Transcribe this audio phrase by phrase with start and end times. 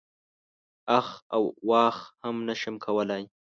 [0.99, 3.23] اخ او واخ هم نه شم کولای.